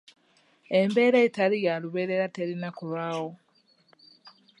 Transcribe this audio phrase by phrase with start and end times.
[0.79, 3.29] Embeera etali ya lubeerera terina kulwawo.